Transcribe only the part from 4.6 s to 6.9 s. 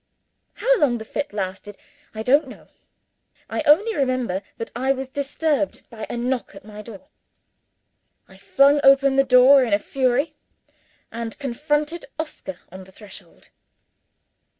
I was disturbed by a knock at my